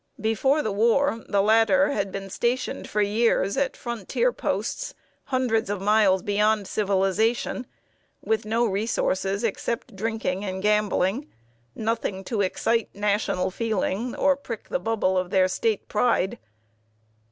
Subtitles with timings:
[0.19, 5.79] Before the war, the latter had been stationed for years at frontier posts, hundreds of
[5.79, 7.67] miles beyond civilization,
[8.19, 11.29] with no resources except drinking and gambling,
[11.75, 16.39] nothing to excite National feeling or prick the bubble of their State pride.